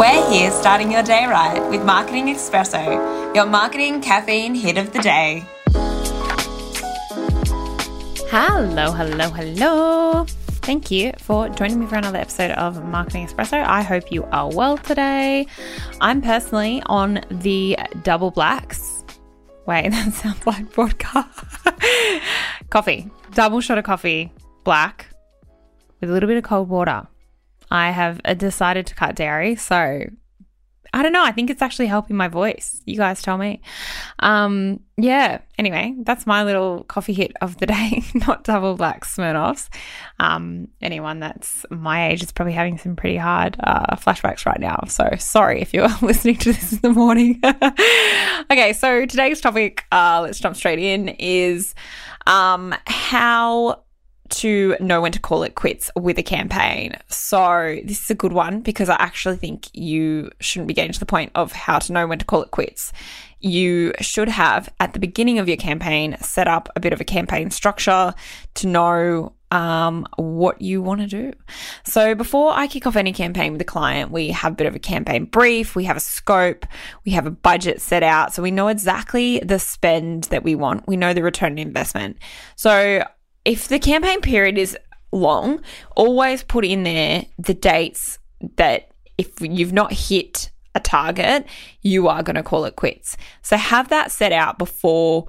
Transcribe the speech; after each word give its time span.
We're 0.00 0.30
here 0.30 0.50
starting 0.50 0.90
your 0.90 1.02
day 1.02 1.26
right 1.26 1.60
with 1.68 1.84
Marketing 1.84 2.28
Espresso, 2.28 3.34
your 3.34 3.44
marketing 3.44 4.00
caffeine 4.00 4.54
hit 4.54 4.78
of 4.78 4.94
the 4.94 5.00
day. 5.00 5.44
Hello, 8.30 8.92
hello, 8.92 9.28
hello. 9.28 10.24
Thank 10.62 10.90
you 10.90 11.12
for 11.18 11.50
joining 11.50 11.80
me 11.80 11.86
for 11.86 11.96
another 11.96 12.16
episode 12.16 12.52
of 12.52 12.82
Marketing 12.82 13.26
Espresso. 13.26 13.62
I 13.62 13.82
hope 13.82 14.10
you 14.10 14.24
are 14.32 14.48
well 14.48 14.78
today. 14.78 15.46
I'm 16.00 16.22
personally 16.22 16.82
on 16.86 17.20
the 17.30 17.78
double 18.02 18.30
blacks. 18.30 19.04
Wait, 19.66 19.90
that 19.90 20.14
sounds 20.14 20.46
like 20.46 20.72
vodka. 20.72 21.28
coffee, 22.70 23.10
double 23.34 23.60
shot 23.60 23.76
of 23.76 23.84
coffee, 23.84 24.32
black, 24.64 25.08
with 26.00 26.08
a 26.08 26.12
little 26.14 26.26
bit 26.26 26.38
of 26.38 26.44
cold 26.44 26.70
water. 26.70 27.06
I 27.70 27.90
have 27.90 28.20
decided 28.38 28.86
to 28.88 28.94
cut 28.94 29.14
dairy, 29.14 29.56
so 29.56 30.06
I 30.92 31.02
don't 31.02 31.12
know. 31.12 31.24
I 31.24 31.30
think 31.30 31.50
it's 31.50 31.62
actually 31.62 31.86
helping 31.86 32.16
my 32.16 32.26
voice. 32.26 32.82
You 32.84 32.96
guys 32.96 33.22
tell 33.22 33.38
me. 33.38 33.62
Um, 34.18 34.80
yeah. 34.96 35.38
Anyway, 35.56 35.94
that's 36.02 36.26
my 36.26 36.42
little 36.42 36.82
coffee 36.84 37.12
hit 37.12 37.32
of 37.40 37.58
the 37.58 37.66
day. 37.66 38.02
Not 38.14 38.42
double 38.42 38.76
black 38.76 39.04
Smirnoffs. 39.04 39.68
Um, 40.18 40.68
anyone 40.82 41.20
that's 41.20 41.64
my 41.70 42.08
age 42.08 42.22
is 42.24 42.32
probably 42.32 42.54
having 42.54 42.76
some 42.76 42.96
pretty 42.96 43.16
hard 43.16 43.56
uh, 43.60 43.94
flashbacks 43.96 44.44
right 44.46 44.58
now. 44.58 44.82
So 44.88 45.08
sorry 45.18 45.60
if 45.60 45.72
you're 45.72 45.88
listening 46.02 46.38
to 46.38 46.52
this 46.52 46.72
in 46.72 46.80
the 46.80 46.90
morning. 46.90 47.40
okay, 48.50 48.72
so 48.72 49.06
today's 49.06 49.40
topic, 49.40 49.84
uh, 49.92 50.20
let's 50.22 50.40
jump 50.40 50.56
straight 50.56 50.80
in, 50.80 51.10
is 51.20 51.74
um, 52.26 52.74
how 52.86 53.84
to 54.30 54.76
know 54.80 55.00
when 55.00 55.12
to 55.12 55.20
call 55.20 55.42
it 55.42 55.54
quits 55.54 55.90
with 55.96 56.18
a 56.18 56.22
campaign. 56.22 56.96
So, 57.08 57.78
this 57.84 58.04
is 58.04 58.10
a 58.10 58.14
good 58.14 58.32
one 58.32 58.60
because 58.60 58.88
I 58.88 58.96
actually 58.96 59.36
think 59.36 59.68
you 59.74 60.30
shouldn't 60.40 60.68
be 60.68 60.74
getting 60.74 60.92
to 60.92 61.00
the 61.00 61.06
point 61.06 61.32
of 61.34 61.52
how 61.52 61.78
to 61.78 61.92
know 61.92 62.06
when 62.06 62.18
to 62.18 62.24
call 62.24 62.42
it 62.42 62.50
quits. 62.50 62.92
You 63.40 63.92
should 64.00 64.28
have 64.28 64.68
at 64.80 64.92
the 64.92 64.98
beginning 64.98 65.38
of 65.38 65.48
your 65.48 65.56
campaign 65.56 66.16
set 66.20 66.46
up 66.46 66.68
a 66.76 66.80
bit 66.80 66.92
of 66.92 67.00
a 67.00 67.04
campaign 67.04 67.50
structure 67.50 68.14
to 68.54 68.66
know 68.66 69.32
um, 69.50 70.06
what 70.16 70.62
you 70.62 70.80
want 70.80 71.00
to 71.00 71.06
do. 71.06 71.32
So 71.84 72.14
before 72.14 72.52
I 72.52 72.66
kick 72.66 72.86
off 72.86 72.96
any 72.96 73.12
campaign 73.12 73.52
with 73.52 73.60
a 73.60 73.64
client, 73.64 74.10
we 74.10 74.28
have 74.28 74.52
a 74.52 74.54
bit 74.54 74.66
of 74.66 74.76
a 74.76 74.78
campaign 74.78 75.24
brief, 75.24 75.74
we 75.74 75.84
have 75.84 75.96
a 75.96 76.00
scope, 76.00 76.66
we 77.04 77.12
have 77.12 77.26
a 77.26 77.30
budget 77.30 77.80
set 77.80 78.02
out. 78.02 78.32
So 78.32 78.42
we 78.42 78.50
know 78.50 78.68
exactly 78.68 79.40
the 79.40 79.58
spend 79.58 80.24
that 80.24 80.44
we 80.44 80.54
want. 80.54 80.86
We 80.86 80.96
know 80.96 81.12
the 81.12 81.22
return 81.22 81.52
on 81.52 81.58
investment. 81.58 82.18
So 82.56 83.04
if 83.44 83.68
the 83.68 83.78
campaign 83.78 84.20
period 84.20 84.58
is 84.58 84.76
long, 85.12 85.60
always 85.96 86.42
put 86.42 86.64
in 86.64 86.82
there 86.82 87.24
the 87.38 87.54
dates 87.54 88.18
that 88.56 88.90
if 89.18 89.40
you've 89.40 89.72
not 89.72 89.92
hit 89.92 90.50
a 90.74 90.80
target, 90.80 91.46
you 91.82 92.08
are 92.08 92.22
going 92.22 92.36
to 92.36 92.42
call 92.42 92.64
it 92.64 92.76
quits. 92.76 93.16
So 93.42 93.56
have 93.56 93.88
that 93.88 94.12
set 94.12 94.32
out 94.32 94.58
before 94.58 95.26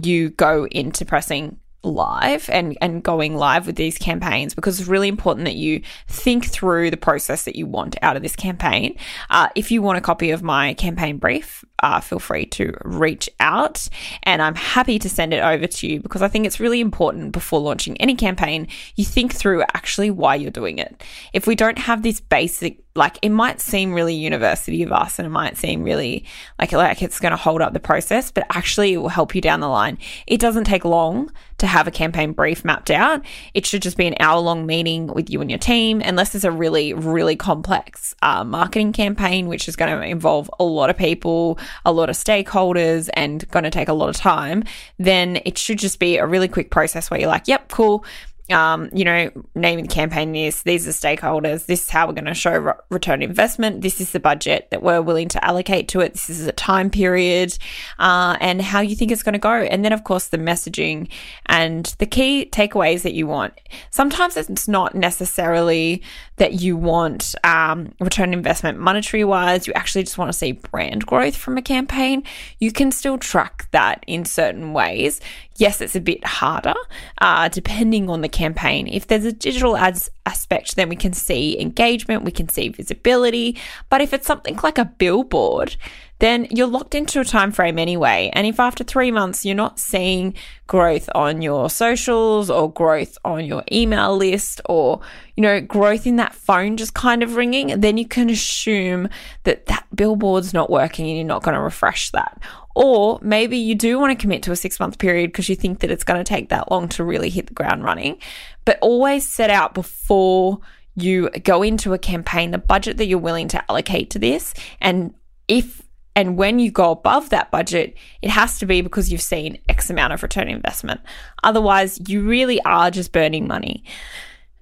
you 0.00 0.30
go 0.30 0.66
into 0.66 1.04
pressing 1.04 1.58
live 1.84 2.50
and 2.50 2.76
and 2.80 3.02
going 3.04 3.36
live 3.36 3.66
with 3.66 3.76
these 3.76 3.98
campaigns 3.98 4.52
because 4.52 4.80
it's 4.80 4.88
really 4.88 5.08
important 5.08 5.44
that 5.44 5.54
you 5.54 5.80
think 6.08 6.44
through 6.44 6.90
the 6.90 6.96
process 6.96 7.44
that 7.44 7.54
you 7.54 7.66
want 7.66 7.96
out 8.02 8.16
of 8.16 8.22
this 8.22 8.36
campaign. 8.36 8.96
Uh, 9.30 9.48
if 9.54 9.70
you 9.70 9.80
want 9.80 9.98
a 9.98 10.02
copy 10.02 10.30
of 10.30 10.42
my 10.42 10.74
campaign 10.74 11.18
brief, 11.18 11.64
uh, 11.80 12.00
feel 12.00 12.18
free 12.18 12.46
to 12.46 12.74
reach 12.84 13.28
out, 13.40 13.88
and 14.22 14.42
I'm 14.42 14.54
happy 14.54 14.98
to 14.98 15.08
send 15.08 15.32
it 15.32 15.42
over 15.42 15.66
to 15.66 15.86
you 15.86 16.00
because 16.00 16.22
I 16.22 16.28
think 16.28 16.46
it's 16.46 16.60
really 16.60 16.80
important 16.80 17.32
before 17.32 17.60
launching 17.60 17.96
any 17.98 18.14
campaign 18.14 18.68
you 18.96 19.04
think 19.04 19.34
through 19.34 19.62
actually 19.74 20.10
why 20.10 20.34
you're 20.34 20.50
doing 20.50 20.78
it. 20.78 21.02
If 21.32 21.46
we 21.46 21.54
don't 21.54 21.78
have 21.78 22.02
this 22.02 22.20
basic 22.20 22.82
like 22.98 23.18
it 23.22 23.30
might 23.30 23.60
seem 23.60 23.94
really 23.94 24.14
university 24.14 24.82
of 24.82 24.92
us 24.92 25.18
and 25.18 25.24
it 25.24 25.30
might 25.30 25.56
seem 25.56 25.82
really 25.84 26.24
like 26.58 26.72
like 26.72 27.00
it's 27.00 27.20
going 27.20 27.30
to 27.30 27.36
hold 27.36 27.62
up 27.62 27.72
the 27.72 27.80
process 27.80 28.30
but 28.30 28.44
actually 28.50 28.92
it 28.92 28.98
will 28.98 29.08
help 29.08 29.34
you 29.34 29.40
down 29.40 29.60
the 29.60 29.68
line. 29.68 29.96
It 30.26 30.40
doesn't 30.40 30.64
take 30.64 30.84
long 30.84 31.32
to 31.58 31.66
have 31.66 31.86
a 31.86 31.90
campaign 31.90 32.32
brief 32.32 32.64
mapped 32.64 32.90
out. 32.90 33.24
It 33.54 33.64
should 33.64 33.82
just 33.82 33.96
be 33.96 34.06
an 34.06 34.16
hour 34.20 34.40
long 34.40 34.66
meeting 34.66 35.06
with 35.06 35.30
you 35.30 35.40
and 35.40 35.50
your 35.50 35.58
team 35.58 36.02
unless 36.04 36.34
it's 36.34 36.44
a 36.44 36.50
really 36.50 36.92
really 36.92 37.36
complex 37.36 38.14
uh, 38.20 38.44
marketing 38.44 38.92
campaign 38.92 39.46
which 39.46 39.68
is 39.68 39.76
going 39.76 39.96
to 39.96 40.04
involve 40.04 40.50
a 40.58 40.64
lot 40.64 40.90
of 40.90 40.96
people 40.96 41.58
a 41.84 41.92
lot 41.92 42.10
of 42.10 42.16
stakeholders 42.16 43.08
and 43.14 43.48
going 43.50 43.64
to 43.64 43.70
take 43.70 43.88
a 43.88 43.92
lot 43.92 44.08
of 44.08 44.16
time 44.16 44.64
then 44.98 45.40
it 45.44 45.58
should 45.58 45.78
just 45.78 45.98
be 45.98 46.16
a 46.16 46.26
really 46.26 46.48
quick 46.48 46.70
process 46.70 47.10
where 47.10 47.20
you're 47.20 47.28
like 47.28 47.48
yep 47.48 47.68
cool 47.68 48.04
um, 48.50 48.88
you 48.92 49.04
know, 49.04 49.30
naming 49.54 49.86
the 49.86 49.94
campaign 49.94 50.32
this, 50.32 50.62
these 50.62 50.86
are 50.88 50.90
stakeholders, 50.90 51.66
this 51.66 51.84
is 51.84 51.90
how 51.90 52.06
we're 52.06 52.14
going 52.14 52.24
to 52.24 52.34
show 52.34 52.56
re- 52.56 52.72
return 52.90 53.22
investment, 53.22 53.82
this 53.82 54.00
is 54.00 54.12
the 54.12 54.20
budget 54.20 54.68
that 54.70 54.82
we're 54.82 55.02
willing 55.02 55.28
to 55.28 55.44
allocate 55.44 55.88
to 55.88 56.00
it, 56.00 56.12
this 56.12 56.30
is 56.30 56.46
a 56.46 56.52
time 56.52 56.90
period, 56.90 57.56
uh, 57.98 58.36
and 58.40 58.62
how 58.62 58.80
you 58.80 58.96
think 58.96 59.10
it's 59.10 59.22
going 59.22 59.34
to 59.34 59.38
go. 59.38 59.52
And 59.52 59.84
then, 59.84 59.92
of 59.92 60.04
course, 60.04 60.28
the 60.28 60.38
messaging 60.38 61.08
and 61.46 61.86
the 61.98 62.06
key 62.06 62.48
takeaways 62.50 63.02
that 63.02 63.14
you 63.14 63.26
want. 63.26 63.54
Sometimes 63.90 64.36
it's 64.36 64.68
not 64.68 64.94
necessarily 64.94 66.02
that 66.36 66.54
you 66.54 66.76
want 66.76 67.34
um, 67.44 67.92
return 68.00 68.32
investment 68.32 68.78
monetary 68.78 69.24
wise, 69.24 69.66
you 69.66 69.72
actually 69.74 70.04
just 70.04 70.18
want 70.18 70.30
to 70.32 70.38
see 70.38 70.52
brand 70.52 71.04
growth 71.04 71.36
from 71.36 71.58
a 71.58 71.62
campaign. 71.62 72.22
You 72.58 72.72
can 72.72 72.90
still 72.90 73.18
track 73.18 73.68
that 73.72 74.04
in 74.06 74.24
certain 74.24 74.72
ways. 74.72 75.20
Yes, 75.58 75.80
it's 75.80 75.96
a 75.96 76.00
bit 76.00 76.24
harder 76.24 76.74
uh, 77.20 77.48
depending 77.48 78.08
on 78.08 78.20
the 78.20 78.28
campaign. 78.28 78.86
If 78.86 79.08
there's 79.08 79.24
a 79.24 79.32
digital 79.32 79.76
ads 79.76 80.08
aspect, 80.24 80.76
then 80.76 80.88
we 80.88 80.94
can 80.94 81.12
see 81.12 81.60
engagement, 81.60 82.22
we 82.22 82.30
can 82.30 82.48
see 82.48 82.68
visibility. 82.68 83.58
But 83.90 84.00
if 84.00 84.12
it's 84.12 84.26
something 84.26 84.56
like 84.62 84.78
a 84.78 84.84
billboard, 84.84 85.76
then 86.18 86.46
you're 86.50 86.66
locked 86.66 86.94
into 86.94 87.20
a 87.20 87.24
time 87.24 87.52
frame 87.52 87.78
anyway. 87.78 88.30
And 88.32 88.46
if 88.46 88.58
after 88.58 88.84
three 88.84 89.10
months 89.10 89.44
you're 89.44 89.54
not 89.54 89.78
seeing 89.78 90.34
growth 90.66 91.08
on 91.14 91.42
your 91.42 91.70
socials 91.70 92.50
or 92.50 92.72
growth 92.72 93.16
on 93.24 93.44
your 93.44 93.62
email 93.70 94.16
list 94.16 94.60
or, 94.66 95.00
you 95.36 95.42
know, 95.42 95.60
growth 95.60 96.06
in 96.06 96.16
that 96.16 96.34
phone 96.34 96.76
just 96.76 96.94
kind 96.94 97.22
of 97.22 97.36
ringing, 97.36 97.80
then 97.80 97.96
you 97.96 98.06
can 98.06 98.30
assume 98.30 99.08
that 99.44 99.66
that 99.66 99.86
billboard's 99.94 100.52
not 100.52 100.70
working 100.70 101.06
and 101.06 101.16
you're 101.16 101.26
not 101.26 101.42
going 101.42 101.54
to 101.54 101.60
refresh 101.60 102.10
that. 102.10 102.40
Or 102.74 103.18
maybe 103.22 103.56
you 103.56 103.74
do 103.74 103.98
want 103.98 104.16
to 104.16 104.22
commit 104.22 104.42
to 104.44 104.52
a 104.52 104.56
six 104.56 104.78
month 104.78 104.98
period 104.98 105.32
because 105.32 105.48
you 105.48 105.56
think 105.56 105.80
that 105.80 105.90
it's 105.90 106.04
going 106.04 106.18
to 106.18 106.24
take 106.24 106.50
that 106.50 106.70
long 106.70 106.88
to 106.90 107.04
really 107.04 107.30
hit 107.30 107.46
the 107.46 107.54
ground 107.54 107.84
running. 107.84 108.18
But 108.64 108.78
always 108.80 109.26
set 109.26 109.50
out 109.50 109.74
before 109.74 110.60
you 110.94 111.30
go 111.30 111.62
into 111.62 111.92
a 111.92 111.98
campaign 111.98 112.50
the 112.50 112.58
budget 112.58 112.96
that 112.96 113.06
you're 113.06 113.18
willing 113.18 113.48
to 113.48 113.70
allocate 113.70 114.10
to 114.10 114.18
this. 114.18 114.52
And 114.80 115.14
if 115.46 115.82
and 116.18 116.36
when 116.36 116.58
you 116.58 116.72
go 116.72 116.90
above 116.90 117.30
that 117.30 117.52
budget, 117.52 117.96
it 118.22 118.30
has 118.30 118.58
to 118.58 118.66
be 118.66 118.80
because 118.80 119.12
you've 119.12 119.22
seen 119.22 119.56
X 119.68 119.88
amount 119.88 120.12
of 120.12 120.20
return 120.20 120.48
investment. 120.48 121.00
Otherwise, 121.44 122.00
you 122.08 122.22
really 122.22 122.60
are 122.62 122.90
just 122.90 123.12
burning 123.12 123.46
money. 123.46 123.84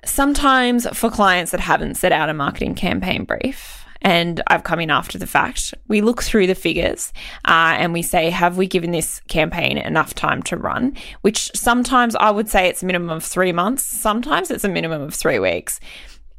Sometimes 0.05 0.87
for 0.93 1.09
clients 1.09 1.53
that 1.53 1.61
haven't 1.61 1.94
set 1.94 2.12
out 2.12 2.28
a 2.28 2.34
marketing 2.34 2.75
campaign 2.75 3.25
brief, 3.25 3.87
and 4.03 4.43
I've 4.49 4.65
come 4.65 4.81
in 4.81 4.91
after 4.91 5.17
the 5.17 5.27
fact, 5.27 5.72
we 5.89 6.03
look 6.03 6.22
through 6.22 6.47
the 6.47 6.55
figures 6.55 7.11
uh, 7.47 7.73
and 7.78 7.94
we 7.94 8.03
say, 8.03 8.28
have 8.28 8.59
we 8.59 8.67
given 8.67 8.91
this 8.91 9.21
campaign 9.28 9.78
enough 9.78 10.12
time 10.12 10.43
to 10.43 10.59
run? 10.59 10.94
Which 11.23 11.50
sometimes 11.55 12.15
I 12.17 12.33
would 12.33 12.50
say 12.50 12.69
it's 12.69 12.83
a 12.83 12.87
minimum 12.87 13.09
of 13.09 13.25
three 13.25 13.53
months, 13.53 13.83
sometimes 13.83 14.50
it's 14.50 14.65
a 14.65 14.69
minimum 14.69 15.00
of 15.00 15.15
three 15.15 15.38
weeks. 15.38 15.81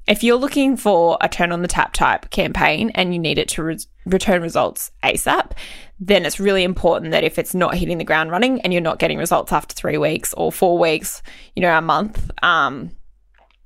If 0.07 0.23
you're 0.23 0.37
looking 0.37 0.77
for 0.77 1.17
a 1.19 1.27
turn 1.27 1.51
on 1.51 1.61
the 1.61 1.67
tap 1.67 1.91
type 1.91 2.29
campaign 2.29 2.91
and 2.95 3.13
you 3.13 3.19
need 3.19 3.37
it 3.37 3.49
to 3.49 3.63
re- 3.63 3.77
return 4.05 4.41
results 4.41 4.89
ASAP, 5.03 5.51
then 5.99 6.25
it's 6.25 6.39
really 6.39 6.63
important 6.63 7.11
that 7.11 7.25
if 7.25 7.37
it's 7.37 7.53
not 7.53 7.75
hitting 7.75 7.97
the 7.97 8.05
ground 8.05 8.31
running 8.31 8.61
and 8.61 8.71
you're 8.71 8.81
not 8.81 8.99
getting 8.99 9.17
results 9.17 9.51
after 9.51 9.75
three 9.75 9.97
weeks 9.97 10.33
or 10.35 10.51
four 10.51 10.77
weeks, 10.77 11.21
you 11.55 11.61
know, 11.61 11.77
a 11.77 11.81
month, 11.81 12.31
um, 12.41 12.91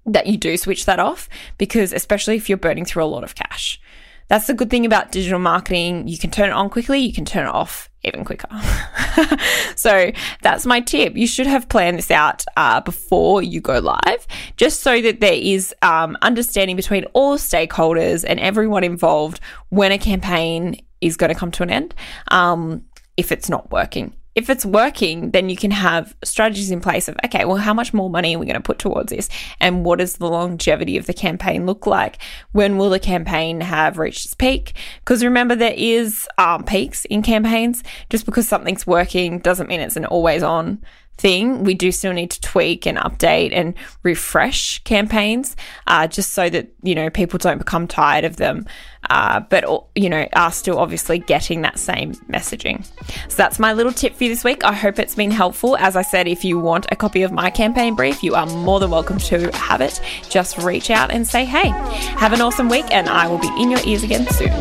that 0.06 0.25
you 0.25 0.36
do 0.36 0.57
switch 0.57 0.86
that 0.86 1.00
off 1.00 1.30
because, 1.60 1.94
especially 1.94 2.36
if 2.36 2.50
you're 2.50 2.57
burning 2.57 2.86
through 2.86 3.04
a 3.04 3.06
lot 3.06 3.24
of 3.24 3.36
cash. 3.36 3.80
That's 4.31 4.48
the 4.48 4.54
good 4.54 4.69
thing 4.69 4.86
about 4.86 5.12
digital 5.12 5.39
marketing. 5.39 6.07
You 6.07 6.18
can 6.18 6.31
turn 6.31 6.51
it 6.51 6.54
on 6.54 6.69
quickly, 6.69 7.00
you 7.00 7.12
can 7.12 7.25
turn 7.25 7.48
it 7.48 7.54
off 7.54 7.89
even 8.06 8.24
quicker. 8.24 8.48
so 9.75 10.10
that's 10.42 10.66
my 10.66 10.80
tip. 10.80 11.18
You 11.18 11.28
should 11.28 11.48
have 11.48 11.68
planned 11.68 11.98
this 11.98 12.10
out 12.10 12.45
uh, 12.56 12.80
before 12.80 13.44
you 13.44 13.60
go 13.60 13.80
live, 13.80 14.25
just 14.56 14.80
so 14.80 15.01
that 15.01 15.19
there 15.19 15.33
is 15.33 15.75
um, 15.81 16.18
understanding 16.22 16.78
between 16.78 17.04
all 17.12 17.36
stakeholders 17.38 18.24
and 18.25 18.39
everyone 18.39 18.86
involved 18.86 19.42
when 19.68 19.92
a 19.92 19.98
campaign 19.98 20.81
is 21.01 21.18
going 21.18 21.34
to 21.34 21.38
come 21.38 21.51
to 21.51 21.63
an 21.63 21.69
end 21.69 21.94
um, 22.30 22.86
if 23.18 23.34
it's 23.34 23.50
not 23.50 23.69
working 23.69 24.13
if 24.33 24.50
it's 24.50 24.66
working, 24.66 25.31
then 25.31 25.50
you 25.50 25.57
can 25.57 25.72
have 25.72 26.16
strategies 26.24 26.72
in 26.72 26.80
place 26.80 27.07
of, 27.07 27.18
okay, 27.25 27.44
well, 27.44 27.57
how 27.57 27.74
much 27.74 27.94
more 27.94 28.10
money 28.10 28.36
are 28.36 28.39
we 28.39 28.45
going 28.45 28.56
to 28.56 28.62
put 28.62 28.80
towards 28.80 29.12
this? 29.12 29.30
And 29.60 29.83
what 29.83 30.00
does 30.00 30.18
the 30.18 30.30
longevity 30.30 30.98
of 30.98 31.06
the 31.06 31.13
campaign 31.13 31.66
look 31.66 31.86
like? 31.86 32.18
When 32.54 32.78
will 32.78 32.89
the 32.89 33.00
campaign 33.00 33.60
have 33.62 33.98
reached 33.98 34.25
its 34.25 34.33
peak? 34.33 34.74
Because 35.00 35.24
remember, 35.24 35.56
there 35.56 35.75
is 35.75 36.28
um, 36.38 36.63
peaks 36.63 37.04
in 37.06 37.22
campaigns. 37.22 37.83
Just 38.10 38.25
because 38.25 38.48
something's 38.48 38.88
working 38.88 39.39
doesn't 39.39 39.68
mean 39.68 39.81
it's 39.81 39.98
an 39.98 40.06
always 40.06 40.44
on 40.44 40.81
thing. 41.21 41.63
We 41.63 41.75
do 41.75 41.91
still 41.91 42.13
need 42.13 42.31
to 42.31 42.41
tweak 42.41 42.85
and 42.85 42.97
update 42.97 43.51
and 43.53 43.75
refresh 44.03 44.83
campaigns 44.83 45.56
uh, 45.88 46.07
just 46.07 46.33
so 46.33 46.50
that, 46.50 46.69
you 46.81 46.95
know, 46.95 47.09
people 47.09 47.38
don't 47.38 47.59
become 47.59 47.88
tired 47.88 48.25
of 48.25 48.38
them. 48.38 48.65
Uh, 49.09 49.39
but, 49.39 49.63
you 49.95 50.09
know, 50.09 50.27
are 50.33 50.51
still 50.51 50.77
obviously 50.77 51.19
getting 51.19 51.62
that 51.62 51.79
same 51.79 52.13
messaging. 52.29 52.85
So 53.29 53.35
that's 53.35 53.59
my 53.59 53.73
little 53.73 53.91
tip 53.91 54.15
for 54.15 54.23
you 54.25 54.29
this 54.29 54.44
week. 54.44 54.63
I 54.63 54.73
hope 54.73 55.00
it's 55.00 55.15
been 55.15 55.31
helpful. 55.31 55.75
As 55.77 55.95
I 55.95 56.01
said, 56.03 56.27
if 56.27 56.45
you 56.45 56.59
want 56.59 56.85
a 56.91 56.95
copy 56.95 57.24
of 57.24 57.31
my 57.31 57.50
campaign 57.50 57.95
brief, 57.95 58.21
you 58.24 58.35
are 58.35 58.45
more 58.45 58.79
than 58.79 58.91
welcome 58.91 59.17
to 59.19 59.51
have 59.51 59.81
it. 59.81 60.00
Just 60.29 60.57
reach 60.59 60.89
out 60.91 61.12
and 61.12 61.27
say, 61.27 61.45
hey, 61.45 61.69
have 62.17 62.31
an 62.33 62.41
awesome 62.41 62.69
week, 62.69 62.85
and 62.91 63.09
I 63.09 63.27
will 63.27 63.39
be 63.39 63.51
in 63.59 63.71
your 63.71 63.81
ears 63.85 64.03
again 64.03 64.27
soon. 64.27 64.51